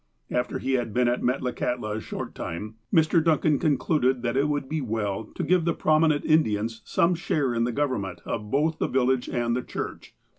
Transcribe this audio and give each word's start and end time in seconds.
After 0.31 0.57
he 0.57 0.73
had 0.73 0.95
been 0.95 1.07
at 1.07 1.21
Metlakahtla 1.21 1.97
a 1.97 2.01
short 2.01 2.33
time, 2.33 2.73
Mr. 2.91 3.23
Duncan 3.23 3.59
concluded 3.59 4.23
that 4.23 4.35
it 4.35 4.49
would 4.49 4.67
be 4.67 4.81
well 4.81 5.25
to 5.35 5.43
give 5.43 5.63
the 5.63 5.75
prom 5.75 6.01
inent 6.01 6.25
Indians 6.25 6.81
some 6.83 7.13
share 7.13 7.53
in 7.53 7.65
the 7.65 7.71
government 7.71 8.19
of 8.25 8.49
both 8.49 8.79
the 8.79 8.87
village 8.87 9.29
and 9.29 9.55
the 9.55 9.61
church. 9.61 10.15